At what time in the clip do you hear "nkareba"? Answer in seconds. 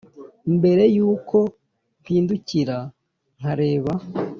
3.39-3.93